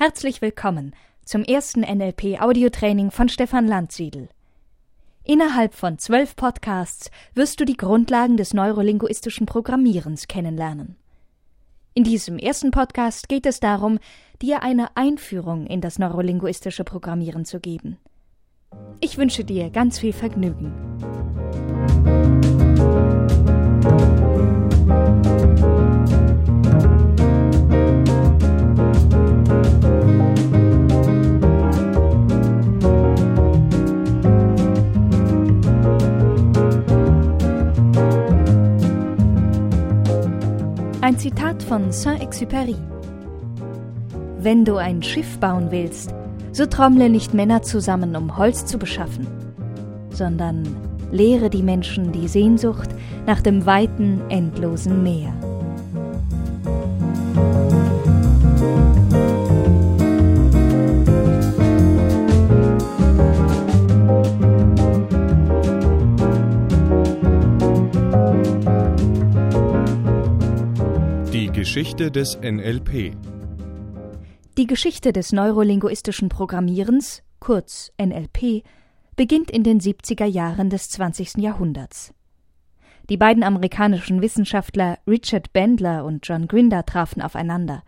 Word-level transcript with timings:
Herzlich 0.00 0.40
willkommen 0.42 0.94
zum 1.24 1.42
ersten 1.42 1.80
NLP 1.80 2.40
Audiotraining 2.40 3.10
von 3.10 3.28
Stefan 3.28 3.66
Landsiedel. 3.66 4.28
Innerhalb 5.24 5.74
von 5.74 5.98
zwölf 5.98 6.36
Podcasts 6.36 7.10
wirst 7.34 7.58
du 7.58 7.64
die 7.64 7.76
Grundlagen 7.76 8.36
des 8.36 8.54
neurolinguistischen 8.54 9.44
Programmierens 9.44 10.28
kennenlernen. 10.28 10.94
In 11.94 12.04
diesem 12.04 12.38
ersten 12.38 12.70
Podcast 12.70 13.28
geht 13.28 13.44
es 13.44 13.58
darum, 13.58 13.98
dir 14.40 14.62
eine 14.62 14.96
Einführung 14.96 15.66
in 15.66 15.80
das 15.80 15.98
neurolinguistische 15.98 16.84
Programmieren 16.84 17.44
zu 17.44 17.58
geben. 17.58 17.98
Ich 19.00 19.18
wünsche 19.18 19.42
dir 19.42 19.68
ganz 19.68 19.98
viel 19.98 20.12
Vergnügen. 20.12 20.72
Ein 41.08 41.18
Zitat 41.18 41.62
von 41.62 41.90
Saint-Exupéry. 41.90 42.76
Wenn 44.40 44.66
du 44.66 44.76
ein 44.76 45.02
Schiff 45.02 45.38
bauen 45.38 45.70
willst, 45.70 46.14
so 46.52 46.66
trommle 46.66 47.08
nicht 47.08 47.32
Männer 47.32 47.62
zusammen, 47.62 48.14
um 48.14 48.36
Holz 48.36 48.66
zu 48.66 48.76
beschaffen, 48.76 49.26
sondern 50.10 50.64
lehre 51.10 51.48
die 51.48 51.62
Menschen 51.62 52.12
die 52.12 52.28
Sehnsucht 52.28 52.90
nach 53.24 53.40
dem 53.40 53.64
weiten, 53.64 54.20
endlosen 54.28 55.02
Meer. 55.02 55.32
Geschichte 71.68 72.10
des 72.10 72.38
NLP 72.40 73.14
Die 74.56 74.66
Geschichte 74.66 75.12
des 75.12 75.32
neurolinguistischen 75.32 76.30
Programmierens, 76.30 77.22
kurz 77.40 77.92
NLP, 78.00 78.64
beginnt 79.16 79.50
in 79.50 79.64
den 79.64 79.78
70er 79.78 80.24
Jahren 80.24 80.70
des 80.70 80.88
20. 80.88 81.36
Jahrhunderts. 81.36 82.14
Die 83.10 83.18
beiden 83.18 83.42
amerikanischen 83.42 84.22
Wissenschaftler 84.22 84.98
Richard 85.06 85.52
Bandler 85.52 86.06
und 86.06 86.26
John 86.26 86.48
Grinder 86.48 86.86
trafen 86.86 87.20
aufeinander. 87.20 87.82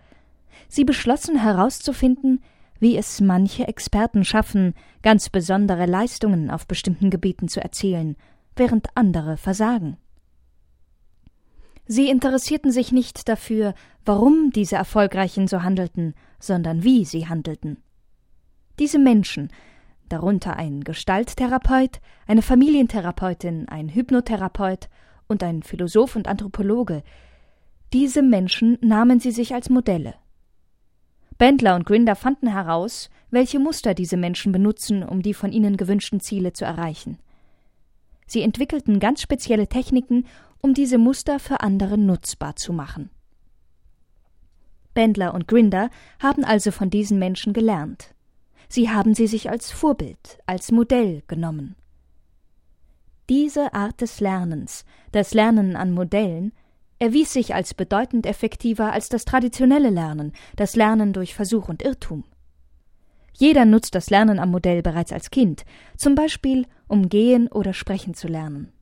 Sie 0.69 0.85
beschlossen 0.85 1.41
herauszufinden, 1.41 2.43
wie 2.81 2.99
es 2.99 3.23
manche 3.23 3.67
Experten 3.67 4.27
schaffen, 4.27 4.75
ganz 5.01 5.31
besondere 5.31 5.87
Leistungen 5.87 6.51
auf 6.51 6.67
bestimmten 6.67 7.09
Gebieten 7.09 7.49
zu 7.49 7.63
erzielen, 7.63 8.19
während 8.57 8.89
andere 8.95 9.39
versagen. 9.39 9.97
Sie 11.93 12.09
interessierten 12.09 12.71
sich 12.71 12.93
nicht 12.93 13.29
dafür, 13.29 13.75
warum 14.05 14.53
diese 14.53 14.77
Erfolgreichen 14.77 15.49
so 15.49 15.65
handelten, 15.65 16.15
sondern 16.39 16.85
wie 16.85 17.05
sie 17.05 17.27
handelten. 17.27 17.79
Diese 18.79 19.01
Menschen, 19.01 19.49
darunter 20.09 20.57
ein 20.57 20.85
Gestalttherapeut, 20.85 21.99
eine 22.29 22.43
Familientherapeutin, 22.43 23.69
ein 23.69 23.89
Hypnotherapeut 23.89 24.89
und 25.27 25.43
ein 25.43 25.65
Philosoph 25.65 26.15
und 26.15 26.29
Anthropologe, 26.29 27.03
diese 27.93 28.23
Menschen 28.23 28.79
nahmen 28.81 29.19
sie 29.19 29.33
sich 29.33 29.53
als 29.53 29.69
Modelle. 29.69 30.15
Bendler 31.39 31.75
und 31.75 31.87
Grinder 31.87 32.15
fanden 32.15 32.47
heraus, 32.47 33.11
welche 33.33 33.59
Muster 33.59 33.95
diese 33.95 34.17
Menschen 34.17 34.53
benutzen, 34.53 35.03
um 35.03 35.23
die 35.23 35.35
von 35.35 35.51
ihnen 35.51 35.77
gewünschten 35.77 36.21
Ziele 36.21 36.53
zu 36.53 36.65
erreichen. 36.65 37.19
Sie 38.29 38.43
entwickelten 38.43 39.01
ganz 39.01 39.21
spezielle 39.21 39.67
Techniken, 39.67 40.25
um 40.61 40.75
diese 40.75 40.99
Muster 40.99 41.39
für 41.39 41.61
andere 41.61 41.99
nutzbar 41.99 42.57
zu 42.57 42.73
machen. 42.73 43.11
Bendler 44.95 45.35
und 45.35 45.49
Grinder 45.49 45.91
haben 46.21 46.45
also 46.45 46.71
von 46.71 46.91
diesen 46.91 47.19
Menschen 47.19 47.53
gelernt. 47.53 48.15
Sie 48.69 48.91
haben 48.91 49.15
sie 49.15 49.27
sich 49.27 49.51
als 49.51 49.71
Vorbild, 49.71 50.39
als 50.47 50.73
Modell 50.73 51.23
genommen. 51.27 51.77
Diese 53.29 53.75
Art 53.75 54.01
des 54.01 54.21
Lernens, 54.21 54.85
das 55.13 55.35
Lernen 55.35 55.77
an 55.77 55.93
Modellen, 55.93 56.53
erwies 56.99 57.33
sich 57.33 57.55
als 57.55 57.75
bedeutend 57.75 58.27
effektiver 58.27 58.93
als 58.93 59.09
das 59.09 59.25
traditionelle 59.25 59.91
Lernen, 59.91 60.33
das 60.57 60.77
Lernen 60.77 61.13
durch 61.13 61.35
Versuch 61.35 61.69
und 61.69 61.83
Irrtum. 61.83 62.25
Jeder 63.33 63.65
nutzt 63.65 63.95
das 63.95 64.11
Lernen 64.11 64.39
am 64.39 64.51
Modell 64.51 64.83
bereits 64.83 65.13
als 65.13 65.31
Kind, 65.31 65.65
zum 65.97 66.15
Beispiel 66.15 66.67
um 66.89 67.09
gehen 67.09 67.49
oder 67.49 67.73
sprechen 67.73 68.15
zu 68.15 68.29
lernen. 68.29 68.73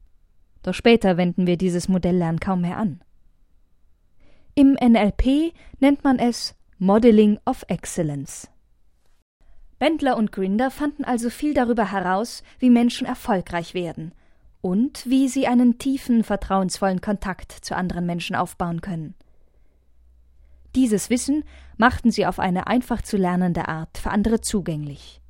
Doch 0.68 0.74
später 0.74 1.16
wenden 1.16 1.46
wir 1.46 1.56
dieses 1.56 1.88
Modelllernen 1.88 2.40
kaum 2.40 2.60
mehr 2.60 2.76
an. 2.76 3.00
Im 4.54 4.74
NLP 4.74 5.54
nennt 5.80 6.04
man 6.04 6.18
es 6.18 6.54
Modeling 6.76 7.38
of 7.46 7.64
Excellence. 7.68 8.50
Bendler 9.78 10.18
und 10.18 10.30
Grinder 10.30 10.70
fanden 10.70 11.04
also 11.04 11.30
viel 11.30 11.54
darüber 11.54 11.90
heraus, 11.90 12.42
wie 12.58 12.68
Menschen 12.68 13.06
erfolgreich 13.06 13.72
werden 13.72 14.12
und 14.60 15.08
wie 15.08 15.28
sie 15.28 15.46
einen 15.46 15.78
tiefen, 15.78 16.22
vertrauensvollen 16.22 17.00
Kontakt 17.00 17.50
zu 17.50 17.74
anderen 17.74 18.04
Menschen 18.04 18.36
aufbauen 18.36 18.82
können. 18.82 19.14
Dieses 20.74 21.08
Wissen 21.08 21.44
machten 21.78 22.10
sie 22.10 22.26
auf 22.26 22.38
eine 22.38 22.66
einfach 22.66 23.00
zu 23.00 23.16
lernende 23.16 23.68
Art 23.68 23.96
für 23.96 24.10
andere 24.10 24.42
zugänglich. 24.42 25.22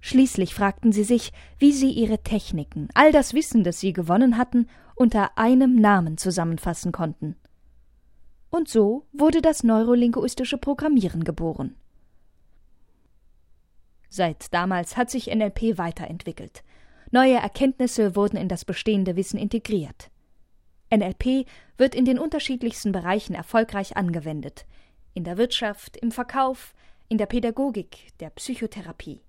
Schließlich 0.00 0.54
fragten 0.54 0.92
sie 0.92 1.04
sich, 1.04 1.32
wie 1.58 1.72
sie 1.72 1.90
ihre 1.90 2.18
Techniken, 2.22 2.88
all 2.94 3.12
das 3.12 3.34
Wissen, 3.34 3.64
das 3.64 3.80
sie 3.80 3.92
gewonnen 3.92 4.38
hatten, 4.38 4.66
unter 4.94 5.36
einem 5.38 5.76
Namen 5.76 6.16
zusammenfassen 6.16 6.92
konnten. 6.92 7.36
Und 8.50 8.68
so 8.68 9.06
wurde 9.12 9.42
das 9.42 9.62
neurolinguistische 9.62 10.58
Programmieren 10.58 11.24
geboren. 11.24 11.76
Seit 14.08 14.52
damals 14.52 14.96
hat 14.96 15.10
sich 15.10 15.32
NLP 15.32 15.78
weiterentwickelt. 15.78 16.64
Neue 17.12 17.34
Erkenntnisse 17.34 18.16
wurden 18.16 18.36
in 18.36 18.48
das 18.48 18.64
bestehende 18.64 19.16
Wissen 19.16 19.38
integriert. 19.38 20.10
NLP 20.92 21.46
wird 21.76 21.94
in 21.94 22.04
den 22.04 22.18
unterschiedlichsten 22.18 22.90
Bereichen 22.90 23.34
erfolgreich 23.34 23.96
angewendet 23.96 24.66
in 25.12 25.24
der 25.24 25.38
Wirtschaft, 25.38 25.96
im 25.96 26.12
Verkauf, 26.12 26.72
in 27.08 27.18
der 27.18 27.26
Pädagogik, 27.26 28.16
der 28.20 28.30
Psychotherapie 28.30 29.20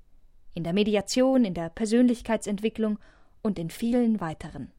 in 0.53 0.63
der 0.63 0.73
Mediation, 0.73 1.45
in 1.45 1.53
der 1.53 1.69
Persönlichkeitsentwicklung 1.69 2.99
und 3.41 3.59
in 3.59 3.69
vielen 3.69 4.19
weiteren. 4.19 4.71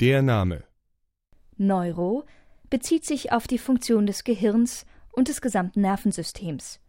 Der 0.00 0.22
Name 0.22 0.64
Neuro 1.56 2.24
bezieht 2.70 3.04
sich 3.04 3.32
auf 3.32 3.46
die 3.46 3.58
Funktion 3.58 4.06
des 4.06 4.24
Gehirns 4.24 4.86
und 5.12 5.28
des 5.28 5.40
gesamten 5.40 5.82
Nervensystems. 5.82 6.80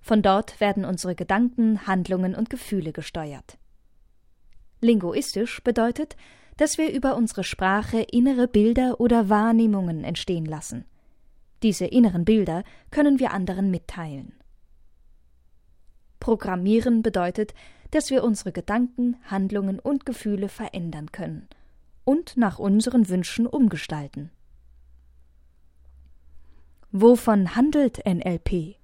Von 0.00 0.22
dort 0.22 0.60
werden 0.60 0.84
unsere 0.84 1.14
Gedanken, 1.14 1.86
Handlungen 1.86 2.34
und 2.34 2.50
Gefühle 2.50 2.92
gesteuert. 2.92 3.58
Linguistisch 4.80 5.62
bedeutet, 5.62 6.16
dass 6.56 6.76
wir 6.76 6.92
über 6.92 7.16
unsere 7.16 7.44
Sprache 7.44 8.00
innere 8.00 8.48
Bilder 8.48 9.00
oder 9.00 9.28
Wahrnehmungen 9.28 10.04
entstehen 10.04 10.44
lassen. 10.44 10.84
Diese 11.62 11.86
inneren 11.86 12.24
Bilder 12.24 12.64
können 12.90 13.18
wir 13.18 13.32
anderen 13.32 13.70
mitteilen. 13.70 14.34
Programmieren 16.20 17.02
bedeutet, 17.02 17.54
dass 17.90 18.10
wir 18.10 18.24
unsere 18.24 18.52
Gedanken, 18.52 19.16
Handlungen 19.24 19.78
und 19.78 20.04
Gefühle 20.04 20.48
verändern 20.48 21.12
können 21.12 21.48
und 22.04 22.36
nach 22.36 22.58
unseren 22.58 23.08
Wünschen 23.08 23.46
umgestalten. 23.46 24.30
Wovon 26.90 27.54
handelt 27.54 28.04
NLP? 28.06 28.77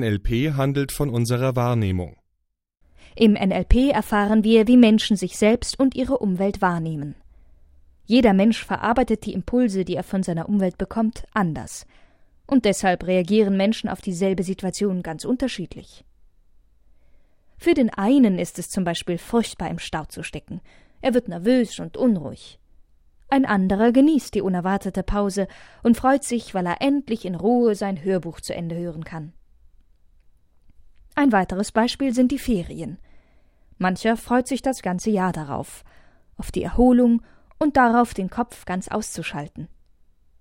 NLP 0.00 0.54
handelt 0.56 0.92
von 0.92 1.10
unserer 1.10 1.56
Wahrnehmung. 1.56 2.16
Im 3.16 3.34
NLP 3.34 3.92
erfahren 3.92 4.42
wir, 4.42 4.66
wie 4.66 4.76
Menschen 4.76 5.16
sich 5.16 5.36
selbst 5.36 5.78
und 5.78 5.94
ihre 5.94 6.18
Umwelt 6.18 6.60
wahrnehmen. 6.60 7.14
Jeder 8.06 8.32
Mensch 8.32 8.64
verarbeitet 8.64 9.24
die 9.24 9.32
Impulse, 9.32 9.84
die 9.84 9.94
er 9.94 10.02
von 10.02 10.22
seiner 10.22 10.48
Umwelt 10.48 10.78
bekommt, 10.78 11.24
anders. 11.32 11.86
Und 12.46 12.64
deshalb 12.64 13.06
reagieren 13.06 13.56
Menschen 13.56 13.88
auf 13.88 14.00
dieselbe 14.00 14.42
Situation 14.42 15.02
ganz 15.02 15.24
unterschiedlich. 15.24 16.04
Für 17.56 17.72
den 17.72 17.90
einen 17.90 18.38
ist 18.38 18.58
es 18.58 18.68
zum 18.68 18.84
Beispiel 18.84 19.16
furchtbar 19.16 19.70
im 19.70 19.78
Stau 19.78 20.04
zu 20.04 20.22
stecken. 20.22 20.60
Er 21.00 21.14
wird 21.14 21.28
nervös 21.28 21.78
und 21.78 21.96
unruhig. 21.96 22.58
Ein 23.30 23.46
anderer 23.46 23.92
genießt 23.92 24.34
die 24.34 24.42
unerwartete 24.42 25.02
Pause 25.02 25.48
und 25.82 25.96
freut 25.96 26.24
sich, 26.24 26.52
weil 26.54 26.66
er 26.66 26.82
endlich 26.82 27.24
in 27.24 27.34
Ruhe 27.34 27.74
sein 27.74 28.04
Hörbuch 28.04 28.40
zu 28.40 28.54
Ende 28.54 28.76
hören 28.76 29.04
kann. 29.04 29.32
Ein 31.14 31.32
weiteres 31.32 31.70
Beispiel 31.70 32.12
sind 32.12 32.32
die 32.32 32.38
Ferien. 32.38 32.98
Mancher 33.78 34.16
freut 34.16 34.48
sich 34.48 34.62
das 34.62 34.82
ganze 34.82 35.10
Jahr 35.10 35.32
darauf, 35.32 35.84
auf 36.36 36.50
die 36.50 36.62
Erholung 36.62 37.22
und 37.58 37.76
darauf, 37.76 38.14
den 38.14 38.30
Kopf 38.30 38.64
ganz 38.64 38.88
auszuschalten. 38.88 39.68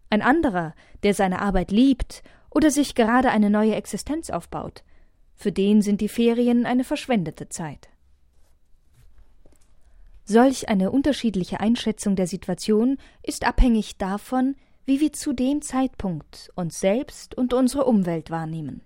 Ein 0.09 0.21
anderer, 0.21 0.73
der 1.03 1.13
seine 1.13 1.41
Arbeit 1.41 1.71
liebt 1.71 2.23
oder 2.49 2.69
sich 2.69 2.95
gerade 2.95 3.29
eine 3.29 3.49
neue 3.49 3.75
Existenz 3.75 4.29
aufbaut, 4.29 4.83
für 5.35 5.51
den 5.51 5.81
sind 5.81 6.01
die 6.01 6.09
Ferien 6.09 6.65
eine 6.65 6.83
verschwendete 6.83 7.49
Zeit. 7.49 7.89
Solch 10.25 10.69
eine 10.69 10.91
unterschiedliche 10.91 11.59
Einschätzung 11.59 12.15
der 12.15 12.27
Situation 12.27 12.97
ist 13.23 13.45
abhängig 13.45 13.97
davon, 13.97 14.55
wie 14.85 15.01
wir 15.01 15.13
zu 15.13 15.33
dem 15.33 15.61
Zeitpunkt 15.61 16.51
uns 16.55 16.79
selbst 16.79 17.35
und 17.35 17.53
unsere 17.53 17.85
Umwelt 17.85 18.29
wahrnehmen, 18.29 18.81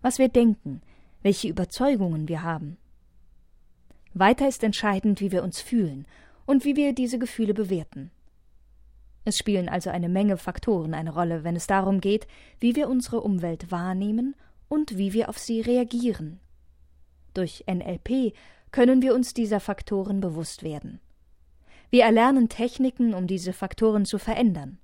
was 0.00 0.18
wir 0.18 0.28
denken, 0.28 0.82
welche 1.22 1.48
Überzeugungen 1.48 2.28
wir 2.28 2.42
haben. 2.42 2.76
Weiter 4.14 4.46
ist 4.46 4.62
entscheidend, 4.62 5.20
wie 5.20 5.32
wir 5.32 5.42
uns 5.42 5.60
fühlen 5.60 6.06
und 6.44 6.64
wie 6.64 6.76
wir 6.76 6.92
diese 6.92 7.18
Gefühle 7.18 7.54
bewerten. 7.54 8.10
Es 9.24 9.38
spielen 9.38 9.68
also 9.68 9.90
eine 9.90 10.08
Menge 10.08 10.36
Faktoren 10.36 10.94
eine 10.94 11.14
Rolle, 11.14 11.44
wenn 11.44 11.56
es 11.56 11.66
darum 11.66 12.00
geht, 12.00 12.26
wie 12.58 12.74
wir 12.74 12.88
unsere 12.88 13.20
Umwelt 13.20 13.70
wahrnehmen 13.70 14.34
und 14.68 14.98
wie 14.98 15.12
wir 15.12 15.28
auf 15.28 15.38
sie 15.38 15.60
reagieren. 15.60 16.40
Durch 17.34 17.64
NLP 17.70 18.34
können 18.72 19.00
wir 19.00 19.14
uns 19.14 19.32
dieser 19.32 19.60
Faktoren 19.60 20.20
bewusst 20.20 20.62
werden. 20.62 21.00
Wir 21.90 22.04
erlernen 22.04 22.48
Techniken, 22.48 23.14
um 23.14 23.26
diese 23.26 23.52
Faktoren 23.52 24.04
zu 24.04 24.18
verändern. 24.18 24.78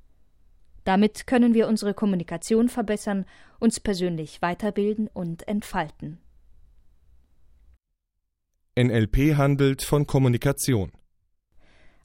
Damit 0.85 1.27
können 1.27 1.53
wir 1.53 1.69
unsere 1.69 1.95
Kommunikation 1.95 2.69
verbessern, 2.69 3.27
uns 3.59 3.81
persönlich 3.81 4.41
weiterbilden 4.41 5.09
und 5.13 5.49
entfalten. 5.49 6.19
NLP 8.79 9.37
handelt 9.37 9.83
von 9.83 10.07
Kommunikation. 10.07 10.93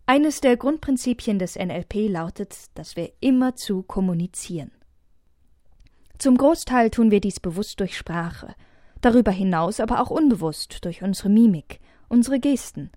Eines 0.08 0.42
der 0.42 0.58
Grundprinzipien 0.58 1.38
des 1.38 1.56
NLP 1.56 2.10
lautet, 2.10 2.56
dass 2.74 2.96
wir 2.96 3.14
immerzu 3.20 3.84
kommunizieren. 3.84 4.72
Zum 6.18 6.36
Großteil 6.36 6.90
tun 6.90 7.12
wir 7.12 7.22
dies 7.22 7.40
bewusst 7.40 7.80
durch 7.80 7.96
Sprache, 7.96 8.56
darüber 9.02 9.30
hinaus 9.30 9.80
aber 9.80 10.02
auch 10.02 10.10
unbewusst 10.10 10.84
durch 10.84 11.04
unsere 11.04 11.30
Mimik, 11.30 11.80
unsere 12.10 12.40
Gesten, 12.40 12.92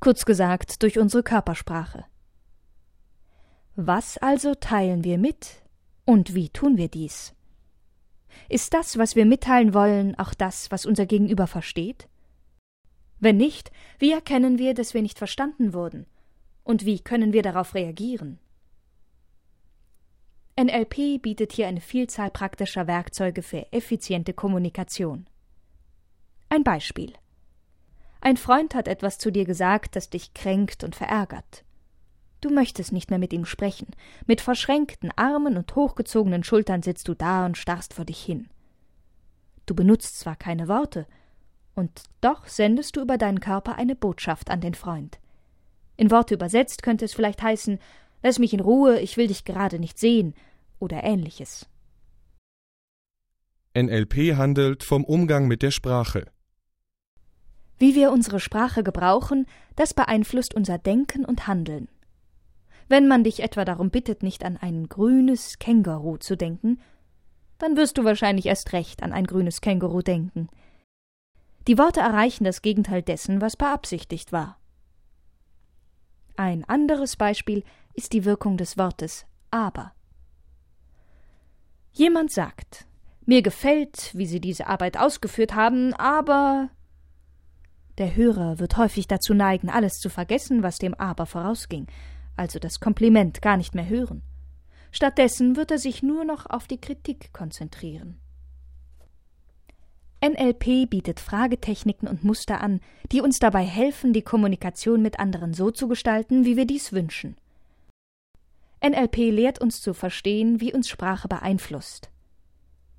kurz 0.00 0.24
gesagt 0.24 0.82
durch 0.82 0.98
unsere 0.98 1.22
Körpersprache. 1.22 2.06
Was 3.76 4.16
also 4.16 4.54
teilen 4.54 5.04
wir 5.04 5.18
mit 5.18 5.62
und 6.06 6.34
wie 6.34 6.48
tun 6.48 6.78
wir 6.78 6.88
dies? 6.88 7.34
Ist 8.48 8.72
das, 8.72 8.96
was 8.96 9.16
wir 9.16 9.26
mitteilen 9.26 9.74
wollen, 9.74 10.18
auch 10.18 10.32
das, 10.32 10.70
was 10.70 10.86
unser 10.86 11.04
Gegenüber 11.04 11.46
versteht? 11.46 12.08
Wenn 13.22 13.36
nicht, 13.36 13.70
wie 14.00 14.10
erkennen 14.10 14.58
wir, 14.58 14.74
dass 14.74 14.94
wir 14.94 15.00
nicht 15.00 15.16
verstanden 15.16 15.72
wurden? 15.74 16.06
Und 16.64 16.84
wie 16.84 16.98
können 16.98 17.32
wir 17.32 17.42
darauf 17.42 17.76
reagieren? 17.76 18.40
NLP 20.60 21.22
bietet 21.22 21.52
hier 21.52 21.68
eine 21.68 21.80
Vielzahl 21.80 22.32
praktischer 22.32 22.88
Werkzeuge 22.88 23.42
für 23.42 23.72
effiziente 23.72 24.32
Kommunikation. 24.32 25.28
Ein 26.48 26.64
Beispiel. 26.64 27.12
Ein 28.20 28.36
Freund 28.36 28.74
hat 28.74 28.88
etwas 28.88 29.18
zu 29.18 29.30
dir 29.30 29.44
gesagt, 29.44 29.94
das 29.94 30.10
dich 30.10 30.34
kränkt 30.34 30.82
und 30.82 30.96
verärgert. 30.96 31.64
Du 32.40 32.50
möchtest 32.50 32.90
nicht 32.90 33.10
mehr 33.10 33.20
mit 33.20 33.32
ihm 33.32 33.44
sprechen. 33.44 33.94
Mit 34.26 34.40
verschränkten 34.40 35.12
Armen 35.14 35.56
und 35.56 35.76
hochgezogenen 35.76 36.42
Schultern 36.42 36.82
sitzt 36.82 37.06
du 37.06 37.14
da 37.14 37.46
und 37.46 37.56
starrst 37.56 37.94
vor 37.94 38.04
dich 38.04 38.20
hin. 38.20 38.48
Du 39.64 39.76
benutzt 39.76 40.18
zwar 40.18 40.34
keine 40.34 40.66
Worte, 40.66 41.06
und 41.74 42.02
doch 42.20 42.46
sendest 42.46 42.96
du 42.96 43.00
über 43.00 43.18
deinen 43.18 43.40
Körper 43.40 43.76
eine 43.76 43.96
Botschaft 43.96 44.50
an 44.50 44.60
den 44.60 44.74
Freund. 44.74 45.18
In 45.96 46.10
Worte 46.10 46.34
übersetzt 46.34 46.82
könnte 46.82 47.04
es 47.04 47.14
vielleicht 47.14 47.42
heißen 47.42 47.78
Lass 48.22 48.38
mich 48.38 48.54
in 48.54 48.60
Ruhe, 48.60 49.00
ich 49.00 49.16
will 49.16 49.26
dich 49.26 49.44
gerade 49.44 49.78
nicht 49.78 49.98
sehen 49.98 50.34
oder 50.78 51.02
ähnliches. 51.02 51.66
NLP 53.76 54.36
handelt 54.36 54.84
vom 54.84 55.04
Umgang 55.04 55.48
mit 55.48 55.62
der 55.62 55.70
Sprache. 55.70 56.26
Wie 57.78 57.94
wir 57.94 58.12
unsere 58.12 58.38
Sprache 58.38 58.84
gebrauchen, 58.84 59.46
das 59.74 59.94
beeinflusst 59.94 60.54
unser 60.54 60.78
Denken 60.78 61.24
und 61.24 61.48
Handeln. 61.48 61.88
Wenn 62.88 63.08
man 63.08 63.24
dich 63.24 63.42
etwa 63.42 63.64
darum 63.64 63.90
bittet, 63.90 64.22
nicht 64.22 64.44
an 64.44 64.56
ein 64.56 64.88
grünes 64.88 65.58
Känguru 65.58 66.18
zu 66.18 66.36
denken, 66.36 66.80
dann 67.58 67.76
wirst 67.76 67.96
du 67.96 68.04
wahrscheinlich 68.04 68.46
erst 68.46 68.72
recht 68.72 69.02
an 69.02 69.12
ein 69.12 69.24
grünes 69.24 69.60
Känguru 69.60 70.02
denken. 70.02 70.48
Die 71.68 71.78
Worte 71.78 72.00
erreichen 72.00 72.44
das 72.44 72.62
Gegenteil 72.62 73.02
dessen, 73.02 73.40
was 73.40 73.56
beabsichtigt 73.56 74.32
war. 74.32 74.58
Ein 76.36 76.64
anderes 76.64 77.16
Beispiel 77.16 77.62
ist 77.94 78.12
die 78.12 78.24
Wirkung 78.24 78.56
des 78.56 78.78
Wortes 78.78 79.26
aber. 79.50 79.92
Jemand 81.92 82.32
sagt, 82.32 82.86
mir 83.26 83.42
gefällt, 83.42 84.10
wie 84.14 84.26
Sie 84.26 84.40
diese 84.40 84.66
Arbeit 84.66 84.96
ausgeführt 84.96 85.54
haben, 85.54 85.92
aber 85.94 86.70
der 87.98 88.16
Hörer 88.16 88.58
wird 88.58 88.78
häufig 88.78 89.06
dazu 89.06 89.34
neigen, 89.34 89.68
alles 89.68 89.98
zu 89.98 90.08
vergessen, 90.08 90.62
was 90.62 90.78
dem 90.78 90.94
aber 90.94 91.26
vorausging, 91.26 91.86
also 92.34 92.58
das 92.58 92.80
Kompliment 92.80 93.42
gar 93.42 93.58
nicht 93.58 93.74
mehr 93.74 93.88
hören. 93.88 94.22
Stattdessen 94.90 95.56
wird 95.56 95.70
er 95.70 95.78
sich 95.78 96.02
nur 96.02 96.24
noch 96.24 96.46
auf 96.46 96.66
die 96.66 96.80
Kritik 96.80 97.32
konzentrieren. 97.32 98.18
NLP 100.24 100.88
bietet 100.88 101.18
Fragetechniken 101.18 102.06
und 102.06 102.22
Muster 102.22 102.60
an, 102.60 102.80
die 103.10 103.20
uns 103.20 103.40
dabei 103.40 103.64
helfen, 103.64 104.12
die 104.12 104.22
Kommunikation 104.22 105.02
mit 105.02 105.18
anderen 105.18 105.52
so 105.52 105.72
zu 105.72 105.88
gestalten, 105.88 106.44
wie 106.44 106.56
wir 106.56 106.64
dies 106.64 106.92
wünschen. 106.92 107.36
NLP 108.84 109.16
lehrt 109.30 109.60
uns 109.60 109.80
zu 109.80 109.94
verstehen, 109.94 110.60
wie 110.60 110.72
uns 110.72 110.88
Sprache 110.88 111.26
beeinflusst. 111.26 112.10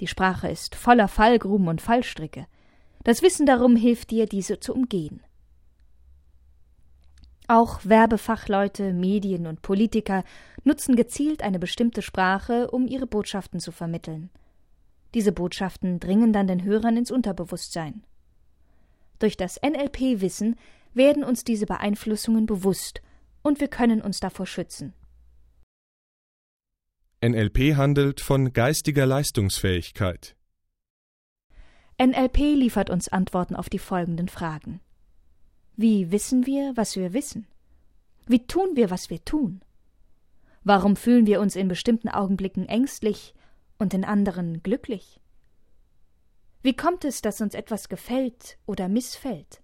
Die 0.01 0.07
Sprache 0.07 0.49
ist 0.49 0.75
voller 0.75 1.07
Fallgruben 1.07 1.69
und 1.69 1.81
Fallstricke. 1.81 2.45
Das 3.05 3.21
Wissen 3.21 3.45
darum 3.45 3.77
hilft 3.77 4.11
dir, 4.11 4.25
diese 4.25 4.59
zu 4.59 4.73
umgehen. 4.73 5.21
Auch 7.47 7.81
Werbefachleute, 7.83 8.93
Medien 8.93 9.47
und 9.47 9.61
Politiker 9.61 10.23
nutzen 10.63 10.95
gezielt 10.95 11.41
eine 11.41 11.59
bestimmte 11.59 12.01
Sprache, 12.01 12.71
um 12.71 12.87
ihre 12.87 13.07
Botschaften 13.07 13.59
zu 13.59 13.71
vermitteln. 13.71 14.29
Diese 15.13 15.31
Botschaften 15.31 15.99
dringen 15.99 16.33
dann 16.33 16.47
den 16.47 16.63
Hörern 16.63 16.97
ins 16.97 17.11
Unterbewusstsein. 17.11 18.03
Durch 19.19 19.37
das 19.37 19.59
NLP-Wissen 19.61 20.55
werden 20.93 21.23
uns 21.23 21.43
diese 21.43 21.65
Beeinflussungen 21.65 22.45
bewusst 22.45 23.01
und 23.41 23.59
wir 23.59 23.67
können 23.67 24.01
uns 24.01 24.19
davor 24.19 24.45
schützen. 24.45 24.93
NLP 27.23 27.75
handelt 27.77 28.19
von 28.19 28.51
geistiger 28.51 29.05
Leistungsfähigkeit. 29.05 30.35
NLP 32.01 32.37
liefert 32.55 32.89
uns 32.89 33.07
Antworten 33.07 33.55
auf 33.55 33.69
die 33.69 33.79
folgenden 33.79 34.27
Fragen. 34.27 34.81
Wie 35.75 36.11
wissen 36.11 36.45
wir, 36.45 36.73
was 36.75 36.95
wir 36.95 37.13
wissen? 37.13 37.47
Wie 38.27 38.45
tun 38.45 38.75
wir, 38.75 38.89
was 38.89 39.09
wir 39.09 39.23
tun? 39.23 39.61
Warum 40.63 40.95
fühlen 40.95 41.25
wir 41.25 41.39
uns 41.39 41.55
in 41.55 41.67
bestimmten 41.67 42.09
Augenblicken 42.09 42.67
ängstlich 42.67 43.33
und 43.83 43.93
in 43.93 44.05
anderen 44.05 44.63
glücklich? 44.63 45.19
Wie 46.63 46.75
kommt 46.75 47.03
es, 47.05 47.21
dass 47.21 47.41
uns 47.41 47.53
etwas 47.53 47.89
gefällt 47.89 48.57
oder 48.65 48.87
missfällt? 48.87 49.61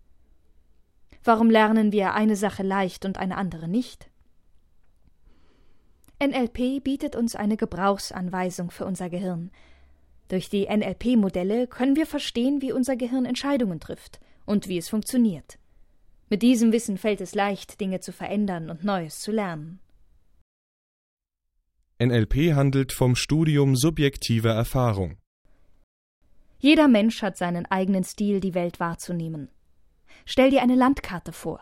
Warum 1.24 1.50
lernen 1.50 1.92
wir 1.92 2.14
eine 2.14 2.36
Sache 2.36 2.62
leicht 2.62 3.06
und 3.06 3.18
eine 3.18 3.38
andere 3.38 3.68
nicht? 3.68 4.12
NLP 6.22 6.84
bietet 6.84 7.16
uns 7.16 7.36
eine 7.36 7.56
Gebrauchsanweisung 7.56 8.72
für 8.72 8.86
unser 8.86 9.10
Gehirn. 9.10 9.52
Durch 10.28 10.50
die 10.50 10.68
NLP-Modelle 10.68 11.68
können 11.68 11.96
wir 11.96 12.06
verstehen, 12.06 12.62
wie 12.62 12.74
unser 12.74 12.98
Gehirn 12.98 13.26
Entscheidungen 13.26 13.80
trifft 13.80 14.20
und 14.46 14.68
wie 14.68 14.78
es 14.78 14.90
funktioniert. 14.90 15.58
Mit 16.30 16.42
diesem 16.42 16.74
Wissen 16.74 16.98
fällt 16.98 17.22
es 17.22 17.36
leicht, 17.36 17.80
Dinge 17.80 18.02
zu 18.02 18.12
verändern 18.12 18.70
und 18.70 18.84
Neues 18.84 19.22
zu 19.22 19.32
lernen. 19.32 19.80
NLP 22.02 22.54
handelt 22.56 22.94
vom 22.94 23.14
Studium 23.18 23.76
subjektiver 23.76 24.52
Erfahrung. 24.52 25.18
Jeder 26.58 26.88
Mensch 26.88 27.22
hat 27.22 27.36
seinen 27.36 27.66
eigenen 27.66 28.06
Stil, 28.06 28.40
die 28.40 28.54
Welt 28.54 28.80
wahrzunehmen. 28.80 29.50
Stell 30.24 30.50
dir 30.50 30.62
eine 30.62 30.76
Landkarte 30.76 31.34
vor. 31.34 31.60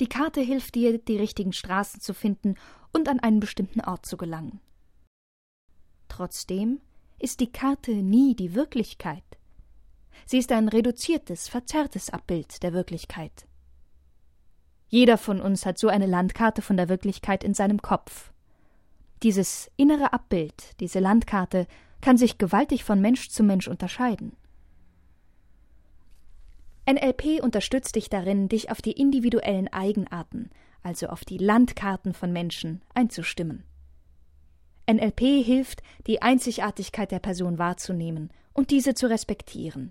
Die 0.00 0.06
Karte 0.08 0.40
hilft 0.40 0.76
dir, 0.76 0.96
die 0.96 1.18
richtigen 1.18 1.52
Straßen 1.52 2.00
zu 2.00 2.14
finden 2.14 2.54
und 2.94 3.10
an 3.10 3.20
einen 3.20 3.38
bestimmten 3.38 3.82
Ort 3.82 4.06
zu 4.06 4.16
gelangen. 4.16 4.60
Trotzdem 6.08 6.80
ist 7.18 7.40
die 7.40 7.52
Karte 7.52 7.92
nie 7.92 8.34
die 8.34 8.54
Wirklichkeit. 8.54 9.24
Sie 10.24 10.38
ist 10.38 10.50
ein 10.52 10.68
reduziertes, 10.68 11.48
verzerrtes 11.48 12.08
Abbild 12.08 12.62
der 12.62 12.72
Wirklichkeit. 12.72 13.46
Jeder 14.88 15.18
von 15.18 15.42
uns 15.42 15.66
hat 15.66 15.78
so 15.78 15.88
eine 15.88 16.06
Landkarte 16.06 16.62
von 16.62 16.78
der 16.78 16.88
Wirklichkeit 16.88 17.44
in 17.44 17.52
seinem 17.52 17.82
Kopf. 17.82 18.32
Dieses 19.22 19.70
innere 19.76 20.12
Abbild, 20.12 20.78
diese 20.80 21.00
Landkarte, 21.00 21.66
kann 22.00 22.18
sich 22.18 22.38
gewaltig 22.38 22.84
von 22.84 23.00
Mensch 23.00 23.30
zu 23.30 23.42
Mensch 23.42 23.68
unterscheiden. 23.68 24.36
NLP 26.88 27.42
unterstützt 27.42 27.96
dich 27.96 28.08
darin, 28.08 28.48
dich 28.48 28.70
auf 28.70 28.80
die 28.80 28.92
individuellen 28.92 29.66
Eigenarten, 29.68 30.50
also 30.82 31.08
auf 31.08 31.24
die 31.24 31.38
Landkarten 31.38 32.14
von 32.14 32.32
Menschen, 32.32 32.82
einzustimmen. 32.94 33.64
NLP 34.88 35.44
hilft, 35.44 35.82
die 36.06 36.22
Einzigartigkeit 36.22 37.10
der 37.10 37.18
Person 37.18 37.58
wahrzunehmen 37.58 38.30
und 38.52 38.70
diese 38.70 38.94
zu 38.94 39.10
respektieren. 39.10 39.90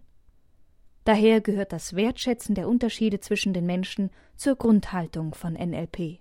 Daher 1.04 1.42
gehört 1.42 1.74
das 1.74 1.96
Wertschätzen 1.96 2.56
der 2.56 2.70
Unterschiede 2.70 3.20
zwischen 3.20 3.54
den 3.54 3.66
Menschen 3.66 4.10
zur 4.38 4.56
Grundhaltung 4.56 5.36
von 5.36 5.54
NLP. 5.54 6.20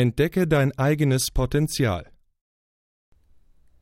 Entdecke 0.00 0.48
dein 0.48 0.72
eigenes 0.78 1.30
Potenzial. 1.30 2.10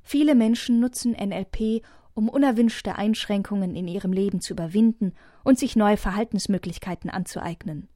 Viele 0.02 0.34
Menschen 0.34 0.80
nutzen 0.80 1.12
NLP, 1.12 1.84
um 2.14 2.28
unerwünschte 2.28 2.96
Einschränkungen 2.96 3.76
in 3.76 3.86
ihrem 3.86 4.12
Leben 4.12 4.40
zu 4.40 4.54
überwinden 4.54 5.12
und 5.44 5.60
sich 5.60 5.76
neue 5.76 5.96
Verhaltensmöglichkeiten 5.96 7.08
anzueignen. 7.08 7.88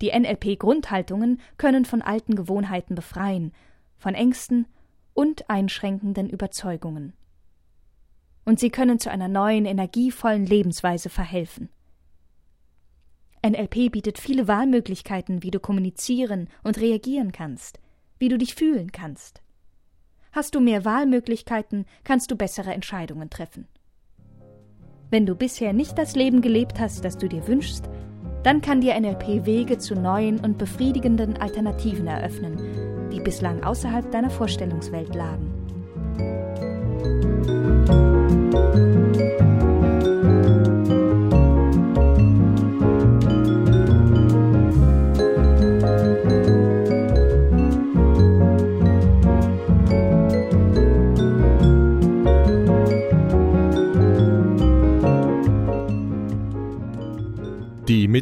Die 0.00 0.18
NLP-Grundhaltungen 0.18 1.42
können 1.58 1.84
von 1.84 2.00
alten 2.00 2.36
Gewohnheiten 2.36 2.94
befreien, 2.94 3.52
von 3.98 4.14
Ängsten 4.14 4.66
und 5.12 5.50
einschränkenden 5.50 6.30
Überzeugungen. 6.30 7.12
Und 8.46 8.58
sie 8.58 8.70
können 8.70 8.98
zu 8.98 9.10
einer 9.10 9.28
neuen, 9.28 9.66
energievollen 9.66 10.46
Lebensweise 10.46 11.10
verhelfen. 11.10 11.68
NLP 13.46 13.90
bietet 13.90 14.18
viele 14.18 14.48
Wahlmöglichkeiten, 14.48 15.42
wie 15.42 15.50
du 15.50 15.60
kommunizieren 15.60 16.48
und 16.62 16.78
reagieren 16.80 17.32
kannst, 17.32 17.80
wie 18.18 18.28
du 18.28 18.36
dich 18.36 18.54
fühlen 18.54 18.92
kannst. 18.92 19.42
Hast 20.32 20.54
du 20.54 20.60
mehr 20.60 20.84
Wahlmöglichkeiten, 20.84 21.86
kannst 22.04 22.30
du 22.30 22.36
bessere 22.36 22.72
Entscheidungen 22.72 23.30
treffen. 23.30 23.66
Wenn 25.10 25.26
du 25.26 25.34
bisher 25.34 25.72
nicht 25.72 25.98
das 25.98 26.14
Leben 26.14 26.40
gelebt 26.40 26.78
hast, 26.78 27.04
das 27.04 27.18
du 27.18 27.28
dir 27.28 27.48
wünschst, 27.48 27.88
dann 28.42 28.60
kann 28.60 28.80
dir 28.80 28.98
NLP 28.98 29.44
Wege 29.44 29.78
zu 29.78 29.94
neuen 29.94 30.38
und 30.38 30.56
befriedigenden 30.56 31.36
Alternativen 31.36 32.06
eröffnen, 32.06 33.10
die 33.10 33.20
bislang 33.20 33.64
außerhalb 33.64 34.10
deiner 34.12 34.30
Vorstellungswelt 34.30 35.14
lagen. 35.14 35.59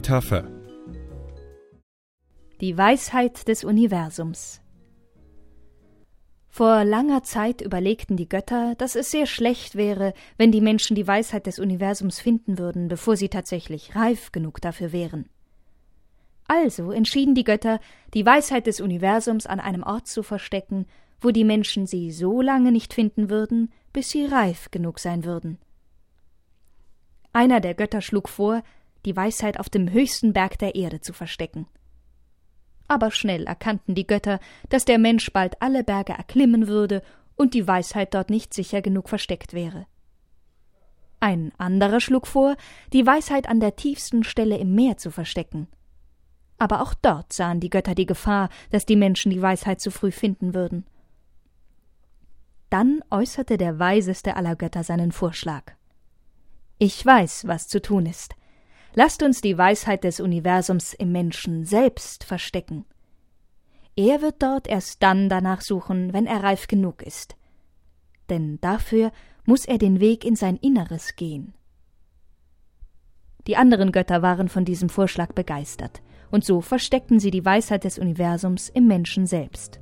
Metapher 0.08 0.44
Die 2.62 2.78
Weisheit 2.78 3.46
des 3.46 3.62
Universums 3.62 4.62
Vor 6.48 6.82
langer 6.84 7.24
Zeit 7.24 7.60
überlegten 7.60 8.16
die 8.16 8.28
Götter, 8.28 8.74
dass 8.76 8.94
es 8.94 9.10
sehr 9.10 9.26
schlecht 9.26 9.74
wäre, 9.74 10.14
wenn 10.38 10.50
die 10.50 10.62
Menschen 10.62 10.96
die 10.96 11.06
Weisheit 11.06 11.44
des 11.44 11.58
Universums 11.58 12.20
finden 12.20 12.58
würden, 12.58 12.88
bevor 12.88 13.18
sie 13.18 13.28
tatsächlich 13.28 13.96
reif 13.96 14.32
genug 14.32 14.62
dafür 14.62 14.92
wären. 14.92 15.28
Also 16.46 16.90
entschieden 16.90 17.34
die 17.34 17.44
Götter, 17.44 17.78
die 18.14 18.24
Weisheit 18.24 18.66
des 18.66 18.80
Universums 18.80 19.44
an 19.44 19.60
einem 19.60 19.82
Ort 19.82 20.06
zu 20.06 20.22
verstecken, 20.22 20.86
wo 21.20 21.32
die 21.32 21.44
Menschen 21.44 21.86
sie 21.86 22.12
so 22.12 22.40
lange 22.40 22.72
nicht 22.72 22.94
finden 22.94 23.28
würden, 23.28 23.70
bis 23.92 24.08
sie 24.08 24.24
reif 24.24 24.70
genug 24.70 25.00
sein 25.00 25.26
würden. 25.26 25.58
Einer 27.34 27.60
der 27.60 27.74
Götter 27.74 28.00
schlug 28.00 28.30
vor, 28.30 28.62
die 29.08 29.16
Weisheit 29.16 29.58
auf 29.58 29.70
dem 29.70 29.90
höchsten 29.90 30.34
Berg 30.34 30.58
der 30.58 30.74
Erde 30.74 31.00
zu 31.00 31.14
verstecken. 31.14 31.66
Aber 32.88 33.10
schnell 33.10 33.46
erkannten 33.46 33.94
die 33.94 34.06
Götter, 34.06 34.38
dass 34.68 34.84
der 34.84 34.98
Mensch 34.98 35.32
bald 35.32 35.62
alle 35.62 35.82
Berge 35.82 36.12
erklimmen 36.12 36.68
würde 36.68 37.02
und 37.34 37.54
die 37.54 37.66
Weisheit 37.66 38.12
dort 38.12 38.28
nicht 38.28 38.52
sicher 38.52 38.82
genug 38.82 39.08
versteckt 39.08 39.54
wäre. 39.54 39.86
Ein 41.20 41.52
anderer 41.56 42.00
schlug 42.00 42.26
vor, 42.26 42.56
die 42.92 43.06
Weisheit 43.06 43.48
an 43.48 43.60
der 43.60 43.76
tiefsten 43.76 44.24
Stelle 44.24 44.58
im 44.58 44.74
Meer 44.74 44.98
zu 44.98 45.10
verstecken. 45.10 45.68
Aber 46.58 46.82
auch 46.82 46.92
dort 46.92 47.32
sahen 47.32 47.60
die 47.60 47.70
Götter 47.70 47.94
die 47.94 48.06
Gefahr, 48.06 48.50
dass 48.70 48.84
die 48.84 48.96
Menschen 48.96 49.30
die 49.30 49.40
Weisheit 49.40 49.80
zu 49.80 49.90
früh 49.90 50.12
finden 50.12 50.52
würden. 50.52 50.84
Dann 52.68 53.02
äußerte 53.10 53.56
der 53.56 53.78
weiseste 53.78 54.36
aller 54.36 54.54
Götter 54.54 54.84
seinen 54.84 55.12
Vorschlag. 55.12 55.72
Ich 56.76 57.04
weiß, 57.04 57.46
was 57.46 57.68
zu 57.68 57.80
tun 57.80 58.04
ist. 58.04 58.34
Lasst 58.95 59.23
uns 59.23 59.40
die 59.40 59.57
Weisheit 59.57 60.04
des 60.04 60.21
Universums 60.21 60.95
im 60.95 61.12
Menschen 61.12 61.64
selbst 61.64 62.25
verstecken. 62.25 62.85
Er 63.97 64.23
wird 64.23 64.42
dort 64.42 64.68
erst 64.68 65.02
dann 65.02 65.28
danach 65.28 65.61
suchen, 65.61 66.12
wenn 66.12 66.26
er 66.26 66.42
reif 66.42 66.68
genug 66.68 67.02
ist. 67.02 67.37
Denn 68.28 68.61
dafür 68.61 69.12
muss 69.45 69.64
er 69.64 69.78
den 69.78 70.00
Weg 70.00 70.25
in 70.25 70.37
sein 70.37 70.57
Inneres 70.57 71.16
gehen. 71.16 71.54
Die 73.47 73.57
anderen 73.57 73.92
Götter 73.92 74.23
waren 74.23 74.49
von 74.49 74.64
diesem 74.64 74.88
Vorschlag 74.88 75.33
begeistert, 75.33 76.02
und 76.30 76.45
so 76.45 76.61
versteckten 76.61 77.18
sie 77.18 77.30
die 77.30 77.45
Weisheit 77.45 77.85
des 77.85 77.99
Universums 77.99 78.68
im 78.68 78.87
Menschen 78.87 79.26
selbst. 79.26 79.80